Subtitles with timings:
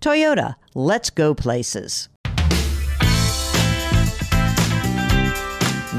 [0.00, 2.08] Toyota, let's go places.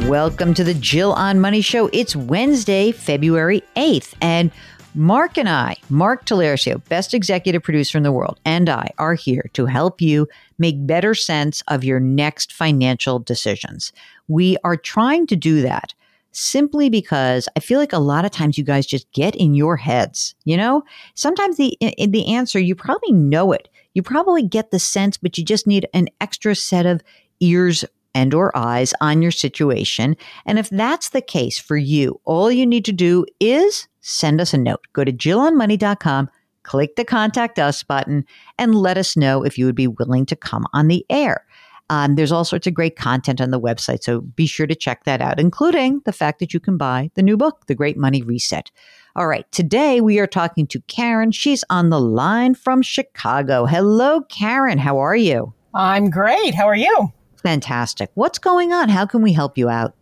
[0.07, 1.89] Welcome to the Jill on Money Show.
[1.91, 4.51] It's Wednesday, February 8th, and
[4.95, 9.49] Mark and I, Mark Talercio, best executive producer in the world, and I are here
[9.53, 13.91] to help you make better sense of your next financial decisions.
[14.27, 15.93] We are trying to do that
[16.31, 19.77] simply because I feel like a lot of times you guys just get in your
[19.77, 20.83] heads, you know?
[21.15, 23.69] Sometimes the the answer you probably know it.
[23.93, 27.01] You probably get the sense, but you just need an extra set of
[27.39, 30.15] ears and or eyes on your situation.
[30.45, 34.53] And if that's the case for you, all you need to do is send us
[34.53, 34.85] a note.
[34.93, 36.29] Go to jillonmoney.com,
[36.63, 38.25] click the contact us button
[38.57, 41.45] and let us know if you would be willing to come on the air.
[41.91, 45.03] Um, there's all sorts of great content on the website, so be sure to check
[45.03, 48.21] that out, including the fact that you can buy the new book, The Great Money
[48.21, 48.71] Reset.
[49.17, 51.33] All right, today we are talking to Karen.
[51.33, 53.65] She's on the line from Chicago.
[53.65, 54.77] Hello, Karen.
[54.77, 55.53] How are you?
[55.73, 56.55] I'm great.
[56.55, 57.11] How are you?
[57.43, 58.09] Fantastic.
[58.13, 58.87] What's going on?
[58.87, 59.93] How can we help you out?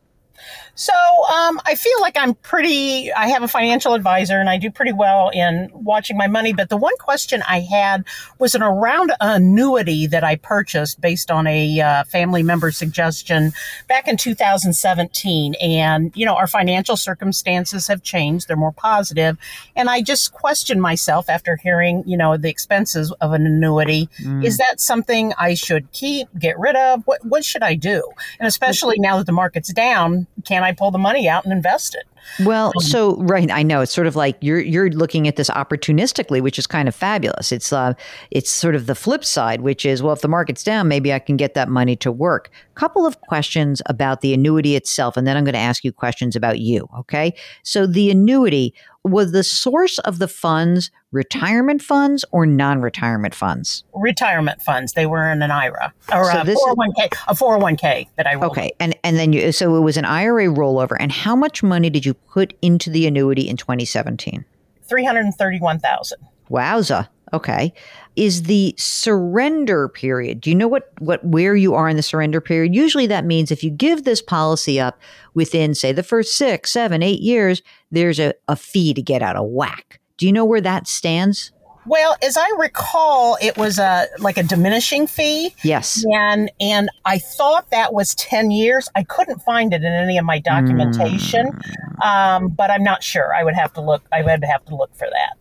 [0.79, 4.72] So um, I feel like I'm pretty, I have a financial advisor and I do
[4.72, 6.53] pretty well in watching my money.
[6.53, 8.06] But the one question I had
[8.40, 13.51] was an around annuity that I purchased based on a uh, family member suggestion
[13.89, 15.56] back in 2017.
[15.56, 18.47] And, you know, our financial circumstances have changed.
[18.47, 19.38] They're more positive.
[19.75, 24.07] And I just questioned myself after hearing, you know, the expenses of an annuity.
[24.22, 24.45] Mm.
[24.45, 27.03] Is that something I should keep, get rid of?
[27.03, 28.09] What, what should I do?
[28.39, 31.96] And especially now that the market's down, can I pull the money out and invest
[31.96, 32.07] it?
[32.46, 35.50] Well, um, so right, I know it's sort of like you're you're looking at this
[35.50, 37.52] opportunistically, which is kind of fabulous.
[37.52, 37.94] It's uh,
[38.31, 41.19] it's sort of the flip side, which is well, if the market's down, maybe I
[41.19, 42.50] can get that money to work.
[42.75, 46.35] Couple of questions about the annuity itself, and then I'm going to ask you questions
[46.35, 46.88] about you.
[46.97, 53.84] Okay, so the annuity was the source of the funds retirement funds or non-retirement funds?
[53.94, 54.94] Retirement funds.
[54.94, 58.51] They were in an IRA or so a 401k, is, a 401k that I rolled.
[58.51, 60.96] Okay, and and then you so it was an IRA rollover.
[61.00, 64.45] And how much money did you put into the annuity in 2017?
[64.83, 66.19] Three hundred thirty-one thousand.
[66.49, 67.07] Wowza.
[67.31, 67.73] Okay.
[68.15, 72.41] Is the surrender period, do you know what, what, where you are in the surrender
[72.41, 72.73] period?
[72.73, 74.99] Usually that means if you give this policy up
[75.35, 77.61] within, say, the first six, seven, eight years,
[77.91, 79.99] there's a, a fee to get out of whack.
[80.17, 81.51] Do you know where that stands?
[81.89, 85.55] Well, as I recall, it was a like a diminishing fee.
[85.63, 86.05] Yes.
[86.13, 88.88] And and I thought that was ten years.
[88.94, 92.05] I couldn't find it in any of my documentation, mm.
[92.05, 93.33] um, but I'm not sure.
[93.33, 94.03] I would have to look.
[94.11, 95.38] I would have to look for that.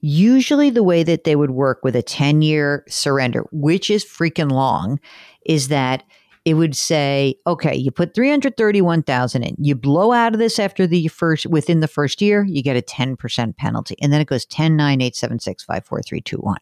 [0.00, 4.50] Usually, the way that they would work with a 10 year surrender, which is freaking
[4.50, 4.98] long,
[5.44, 6.02] is that
[6.46, 11.08] it would say, okay, you put 331,000 in, you blow out of this after the
[11.08, 13.96] first, within the first year, you get a 10% penalty.
[14.00, 16.56] And then it goes 10, 9, 8, 7, 6, 5, 4, 3, 2, 1.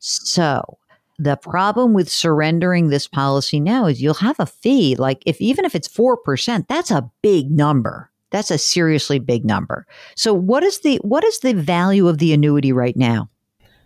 [0.00, 0.76] So
[1.20, 4.96] the problem with surrendering this policy now is you'll have a fee.
[4.96, 8.10] Like if, even if it's 4%, that's a big number.
[8.32, 9.86] That's a seriously big number.
[10.16, 13.28] So what is the what is the value of the annuity right now?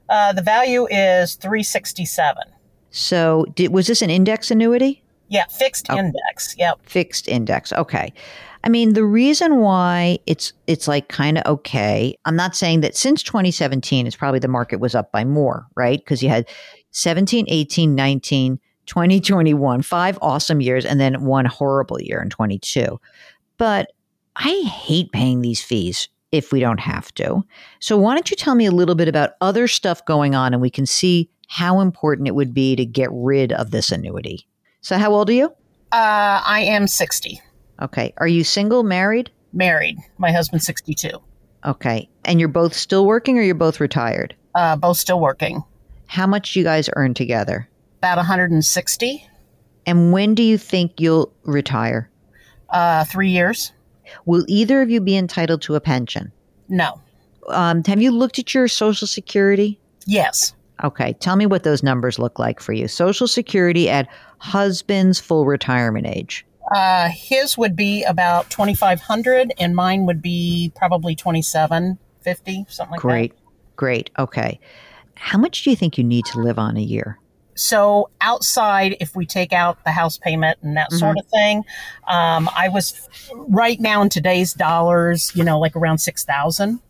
[0.09, 2.44] Uh, the value is three sixty seven.
[2.91, 5.03] So did, was this an index annuity?
[5.28, 6.55] Yeah, fixed index.
[6.58, 6.81] Yep.
[6.82, 7.73] Fixed index.
[7.73, 8.12] Okay.
[8.64, 12.17] I mean, the reason why it's it's like kind of okay.
[12.25, 15.99] I'm not saying that since 2017 it's probably the market was up by more, right?
[15.99, 16.49] Because you had
[16.90, 23.00] 17, 18, 19, 2021, five awesome years, and then one horrible year in 22.
[23.58, 23.93] But
[24.37, 27.43] I hate paying these fees if we don't have to.
[27.81, 30.61] So, why don't you tell me a little bit about other stuff going on and
[30.61, 34.46] we can see how important it would be to get rid of this annuity?
[34.87, 35.47] So, how old are you?
[35.91, 37.43] Uh, I am 60.
[37.83, 38.15] Okay.
[38.19, 39.33] Are you single, married?
[39.53, 39.99] Married.
[40.17, 41.11] My husband's 62.
[41.65, 42.09] Okay.
[42.25, 44.37] And you're both still working or you're both retired?
[44.55, 45.65] Uh, both still working.
[46.06, 47.69] How much do you guys earn together?
[47.99, 49.29] About 160.
[49.87, 52.09] And when do you think you'll retire?
[52.71, 53.73] Uh, three years.
[54.25, 56.31] Will either of you be entitled to a pension?
[56.69, 57.00] No.
[57.49, 59.81] Um, have you looked at your Social Security?
[60.06, 60.55] Yes.
[60.84, 61.14] Okay.
[61.14, 62.88] Tell me what those numbers look like for you.
[62.88, 64.08] Social Security at
[64.38, 66.44] husband's full retirement age.
[66.75, 73.31] Uh, his would be about 2500 and mine would be probably 2750 something like Great.
[73.31, 73.37] that.
[73.76, 74.08] Great.
[74.08, 74.11] Great.
[74.19, 74.61] Okay.
[75.14, 77.19] How much do you think you need to live on a year?
[77.56, 81.64] So outside, if we take out the house payment and that sort of thing,
[82.06, 86.82] um, I was right now in today's dollars, you know, like around 6000 The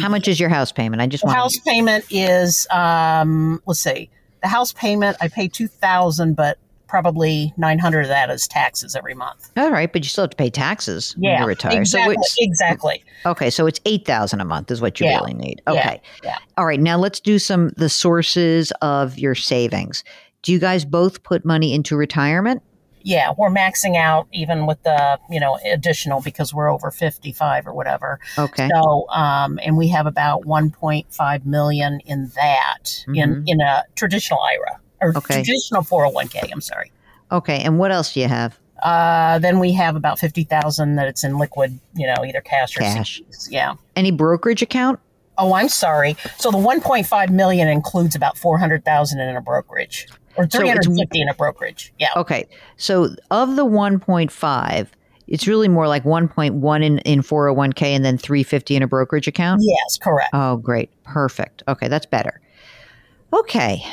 [0.00, 1.02] How much is your house payment?
[1.02, 4.10] I just want house payment is, um, let's see,
[4.42, 8.96] the house payment I pay two thousand, but probably nine hundred of that is taxes
[8.96, 9.50] every month.
[9.56, 11.78] All right, but you still have to pay taxes when you retire.
[11.80, 13.04] exactly, So exactly.
[13.26, 13.50] okay.
[13.50, 15.18] So it's eight thousand a month is what you Yeah.
[15.18, 15.60] really need.
[15.66, 16.00] Yeah, Okay.
[16.24, 16.38] yeah.
[16.56, 16.80] All right.
[16.80, 20.02] Now let's do some the sources of your savings.
[20.42, 22.62] Do you guys both put money into retirement?
[23.08, 27.66] Yeah, we're maxing out even with the you know additional because we're over fifty five
[27.66, 28.20] or whatever.
[28.36, 28.68] Okay.
[28.70, 33.84] So, um, and we have about one point five million in that in in a
[33.94, 35.18] traditional IRA or Mm-hmm.
[35.18, 35.34] Okay.
[35.42, 36.50] traditional four hundred one k.
[36.52, 36.92] I'm sorry.
[37.32, 37.60] Okay.
[37.60, 38.58] And what else do you have?
[38.82, 42.76] Uh, then we have about fifty thousand that it's in liquid, you know, either cash
[42.76, 43.22] or Cash.
[43.22, 43.48] CDs.
[43.50, 43.74] Yeah.
[43.96, 45.00] Any brokerage account?
[45.38, 46.16] Oh, I'm sorry.
[46.38, 50.08] So the 1.5 million includes about 400,000 in a brokerage
[50.38, 51.92] or So 350 in a brokerage.
[51.98, 52.08] Yeah.
[52.16, 52.48] Okay.
[52.76, 54.88] So of the 1.5,
[55.26, 59.60] it's really more like 1.1 in, in 401k and then 350 in a brokerage account?
[59.62, 60.30] Yes, correct.
[60.32, 60.90] Oh, great.
[61.04, 61.62] Perfect.
[61.68, 62.40] Okay, that's better.
[63.32, 63.84] Okay.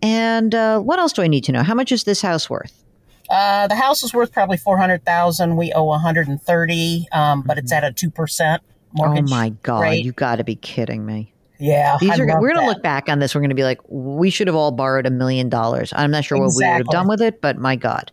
[0.00, 1.62] And uh, what else do I need to know?
[1.62, 2.82] How much is this house worth?
[3.28, 5.56] Uh, the house is worth probably 400,000.
[5.56, 8.58] We owe 130, um, but it's at a 2%
[8.92, 9.24] mortgage.
[9.24, 9.26] Mm-hmm.
[9.26, 9.80] oh my God.
[9.80, 10.04] rate.
[10.04, 11.33] You got to be kidding me.
[11.58, 11.96] Yeah.
[12.00, 13.34] These I are we're going to look back on this.
[13.34, 15.92] We're going to be like, we should have all borrowed a million dollars.
[15.94, 18.10] I'm not sure what we would have done with it, but my God.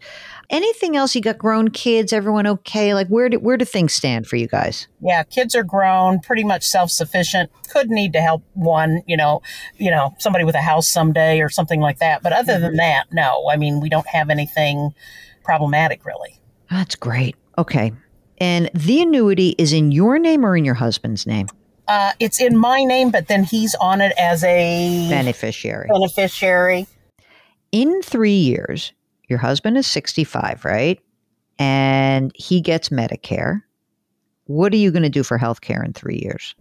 [0.52, 1.16] Anything else?
[1.16, 2.94] You got grown kids, everyone okay?
[2.94, 4.86] Like where do where do things stand for you guys?
[5.00, 7.50] Yeah, kids are grown, pretty much self-sufficient.
[7.70, 9.42] Could need to help one, you know,
[9.78, 12.22] you know, somebody with a house someday or something like that.
[12.22, 12.64] But other Mm-hmm.
[12.64, 13.50] than that, no.
[13.50, 14.94] I mean, we don't have anything
[15.46, 16.40] problematic really.
[16.70, 17.38] That's great.
[17.58, 17.94] Okay.
[18.40, 21.48] And the annuity is in your name or in your husband's name?
[21.92, 25.90] Uh, it's in my name, but then he's on it as a Beneficiary.
[25.92, 26.88] beneficiary.
[27.74, 28.94] In three years,
[29.28, 31.02] your husband is 65, right?
[31.60, 33.64] And he gets Medicare.
[34.46, 36.56] What are you going to do for health care in three years?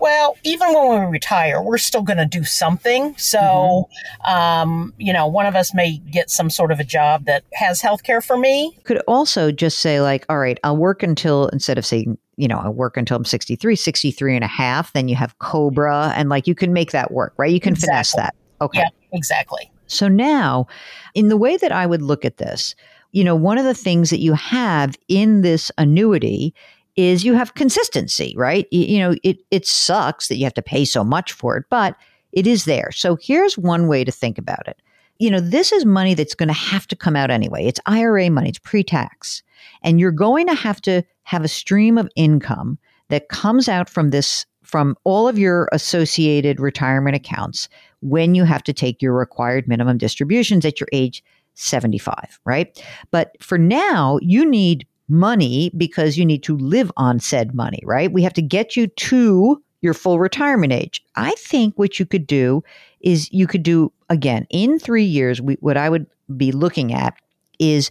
[0.00, 3.14] Well, even when we retire, we're still going to do something.
[3.18, 3.88] So,
[4.26, 7.82] um, you know, one of us may get some sort of a job that has
[7.82, 8.76] health care for me.
[8.82, 12.58] Could also just say, like, all right, I'll work until, instead of saying, you know,
[12.58, 16.46] I'll work until I'm 63, 63 and a half, then you have Cobra, and like
[16.46, 17.52] you can make that work, right?
[17.52, 18.34] You can finesse that.
[18.60, 18.80] Okay.
[18.80, 19.70] Yeah, exactly.
[19.86, 20.66] So now,
[21.14, 22.74] in the way that I would look at this,
[23.12, 26.54] you know, one of the things that you have in this annuity
[26.96, 28.66] is you have consistency, right?
[28.70, 31.64] You, you know, it it sucks that you have to pay so much for it,
[31.70, 31.96] but
[32.32, 32.90] it is there.
[32.92, 34.80] So here's one way to think about it.
[35.18, 37.64] You know, this is money that's going to have to come out anyway.
[37.64, 39.42] It's IRA money, it's pre-tax.
[39.82, 42.78] And you're going to have to have a stream of income
[43.08, 47.68] that comes out from this from all of your associated retirement accounts
[48.00, 51.22] when you have to take your required minimum distributions at your age
[51.54, 52.82] 75, right?
[53.10, 58.12] But for now, you need money because you need to live on said money, right?
[58.12, 61.02] We have to get you to your full retirement age.
[61.14, 62.62] I think what you could do
[63.00, 66.06] is you could do again in 3 years we, what I would
[66.36, 67.14] be looking at
[67.58, 67.90] is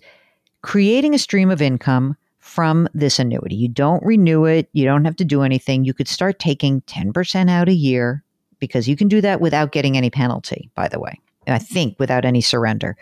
[0.62, 3.56] creating a stream of income from this annuity.
[3.56, 5.84] You don't renew it, you don't have to do anything.
[5.84, 8.24] You could start taking 10% out a year
[8.60, 11.20] because you can do that without getting any penalty, by the way.
[11.48, 12.98] I think without any surrender.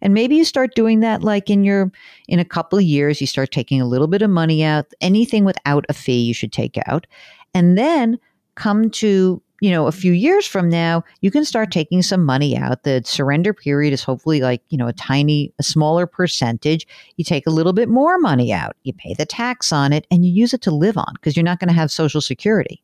[0.00, 1.92] And maybe you start doing that like in your
[2.26, 5.44] in a couple of years you start taking a little bit of money out, anything
[5.44, 7.06] without a fee you should take out.
[7.54, 8.18] And then
[8.54, 12.56] come to, you know, a few years from now, you can start taking some money
[12.56, 12.82] out.
[12.82, 16.86] The surrender period is hopefully like, you know, a tiny a smaller percentage.
[17.16, 18.76] You take a little bit more money out.
[18.82, 21.44] You pay the tax on it and you use it to live on because you're
[21.44, 22.82] not going to have social security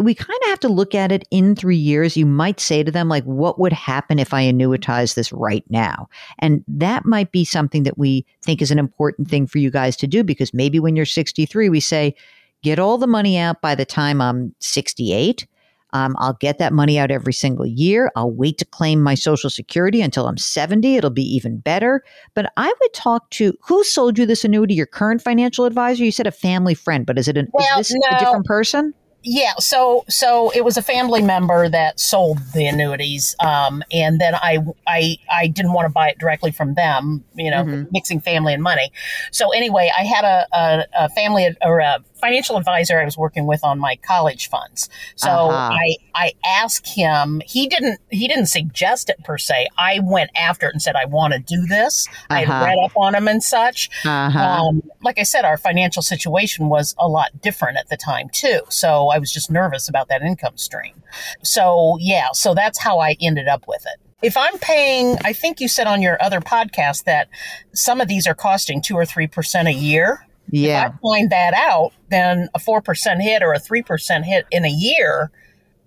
[0.00, 2.16] we kind of have to look at it in three years.
[2.16, 6.08] You might say to them, like, what would happen if I annuitize this right now?
[6.38, 9.96] And that might be something that we think is an important thing for you guys
[9.96, 12.14] to do because maybe when you're 63, we say,
[12.62, 15.46] get all the money out by the time I'm 68
[15.92, 18.10] um, I'll get that money out every single year.
[18.16, 20.96] I'll wait to claim my Social Security until I'm 70.
[20.96, 22.02] It'll be even better.
[22.34, 24.74] But I would talk to who sold you this annuity?
[24.74, 26.04] Your current financial advisor?
[26.04, 28.16] You said a family friend, but is it an, well, is this no.
[28.16, 28.94] a different person?
[29.22, 34.34] Yeah, so so it was a family member that sold the annuities, um, and then
[34.34, 37.90] I I I didn't want to buy it directly from them, you know, mm-hmm.
[37.90, 38.90] mixing family and money.
[39.30, 43.46] So anyway, I had a, a, a family or a financial advisor I was working
[43.46, 44.88] with on my college funds.
[45.16, 45.74] So uh-huh.
[45.74, 47.42] I I asked him.
[47.44, 49.68] He didn't he didn't suggest it per se.
[49.78, 52.06] I went after it and said I want to do this.
[52.28, 52.52] Uh-huh.
[52.52, 53.90] I read up on him and such.
[54.04, 54.38] Uh-huh.
[54.38, 58.60] Um, like I said, our financial situation was a lot different at the time too.
[58.68, 61.02] So I was just nervous about that income stream.
[61.42, 65.60] So yeah, so that's how I ended up with it if I'm paying, I think
[65.60, 67.28] you said on your other podcast that
[67.74, 70.26] some of these are costing two or three percent a year.
[70.48, 70.88] Yeah.
[70.88, 74.70] If I find that out, then a 4% hit or a 3% hit in a
[74.70, 75.30] year,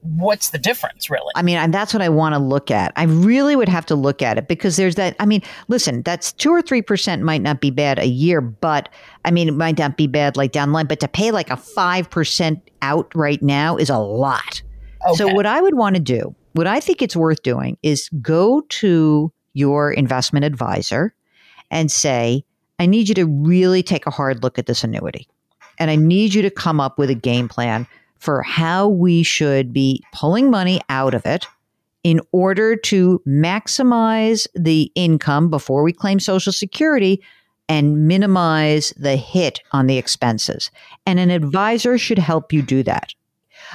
[0.03, 1.31] what's the difference really?
[1.35, 2.93] I mean, and that's what I want to look at.
[2.95, 5.15] I really would have to look at it because there's that.
[5.19, 8.89] I mean, listen, that's two or 3% might not be bad a year, but
[9.25, 11.49] I mean, it might not be bad like down the line, but to pay like
[11.49, 14.61] a 5% out right now is a lot.
[15.05, 15.15] Okay.
[15.15, 18.61] So, what I would want to do, what I think it's worth doing is go
[18.61, 21.13] to your investment advisor
[21.71, 22.45] and say,
[22.79, 25.27] I need you to really take a hard look at this annuity.
[25.79, 27.87] And I need you to come up with a game plan
[28.19, 31.45] for how we should be pulling money out of it
[32.03, 37.21] in order to maximize the income before we claim Social Security
[37.69, 40.69] and minimize the hit on the expenses.
[41.05, 43.13] And an advisor should help you do that.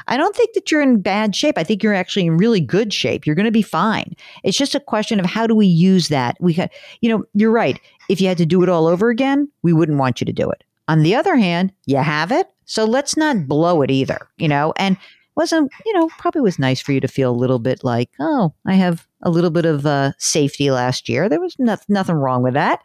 [0.07, 1.59] I don't think that you're in bad shape.
[1.59, 3.27] I think you're actually in really good shape.
[3.27, 4.15] You're going to be fine.
[4.45, 6.37] It's just a question of how do we use that?
[6.41, 6.55] We,
[7.01, 7.81] you know, you're right.
[8.09, 10.49] If you had to do it all over again, we wouldn't want you to do
[10.51, 10.65] it.
[10.89, 14.27] On the other hand, you have it, so let's not blow it either.
[14.39, 14.97] You know, and
[15.39, 18.53] wasn't you know probably was nice for you to feel a little bit like oh
[18.67, 21.29] I have a little bit of uh, safety last year.
[21.29, 22.83] There was no, nothing wrong with that.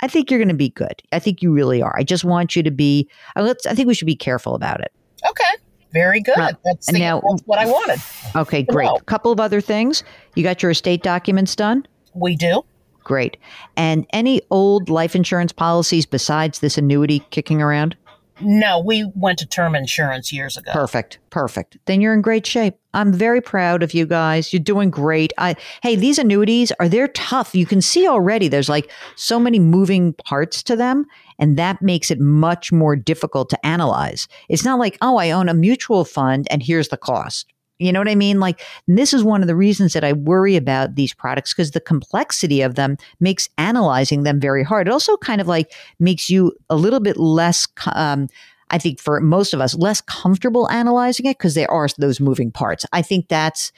[0.00, 1.02] I think you're going to be good.
[1.12, 1.96] I think you really are.
[1.96, 3.08] I just want you to be.
[3.36, 3.54] Uh.
[3.68, 4.92] I think we should be careful about it.
[5.28, 5.62] Okay.
[5.92, 6.38] Very good.
[6.38, 8.00] Uh, that's, the, now, that's what I wanted.
[8.34, 8.88] Okay, great.
[8.88, 10.04] A couple of other things.
[10.34, 11.86] You got your estate documents done?
[12.14, 12.62] We do.
[13.04, 13.36] Great.
[13.76, 17.96] And any old life insurance policies besides this annuity kicking around?
[18.40, 20.72] No, we went to term insurance years ago.
[20.72, 21.18] Perfect.
[21.30, 21.76] Perfect.
[21.84, 22.74] Then you're in great shape.
[22.94, 24.52] I'm very proud of you guys.
[24.52, 25.32] You're doing great.
[25.38, 27.54] I hey, these annuities are they're tough.
[27.54, 31.06] You can see already there's like so many moving parts to them
[31.38, 34.28] and that makes it much more difficult to analyze.
[34.48, 37.98] It's not like, "Oh, I own a mutual fund and here's the cost." You know
[37.98, 38.38] what I mean?
[38.38, 41.80] Like, this is one of the reasons that I worry about these products because the
[41.80, 44.86] complexity of them makes analyzing them very hard.
[44.86, 48.28] It also kind of like makes you a little bit less, um,
[48.70, 52.52] I think for most of us, less comfortable analyzing it because there are those moving
[52.52, 52.86] parts.
[52.92, 53.72] I think that's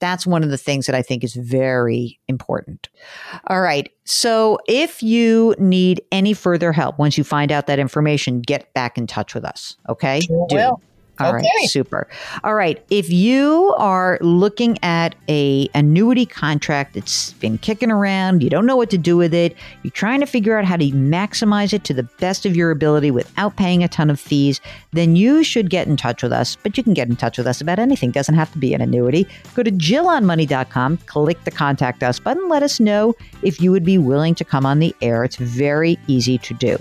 [0.00, 2.88] that's one of the things that I think is very important.
[3.48, 3.90] All right.
[4.04, 8.96] So if you need any further help once you find out that information, get back
[8.96, 9.76] in touch with us.
[9.88, 10.20] Okay?
[10.20, 10.56] Sure Do.
[10.56, 10.82] will.
[11.20, 11.48] All okay.
[11.60, 12.06] right, super.
[12.44, 18.50] All right, if you are looking at a annuity contract that's been kicking around, you
[18.50, 21.72] don't know what to do with it, you're trying to figure out how to maximize
[21.72, 24.60] it to the best of your ability without paying a ton of fees,
[24.92, 26.56] then you should get in touch with us.
[26.56, 28.10] But you can get in touch with us about anything.
[28.10, 29.26] Doesn't have to be an annuity.
[29.54, 33.98] Go to jillonmoney.com, click the contact us button, let us know if you would be
[33.98, 35.24] willing to come on the air.
[35.24, 36.78] It's very easy to do.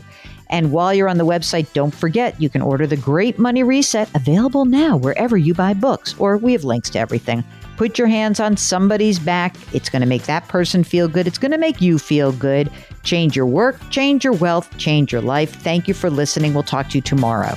[0.49, 4.09] And while you're on the website, don't forget you can order the Great Money Reset
[4.15, 7.43] available now wherever you buy books, or we have links to everything.
[7.77, 9.55] Put your hands on somebody's back.
[9.73, 11.27] It's going to make that person feel good.
[11.27, 12.71] It's going to make you feel good.
[13.03, 15.53] Change your work, change your wealth, change your life.
[15.55, 16.53] Thank you for listening.
[16.53, 17.55] We'll talk to you tomorrow.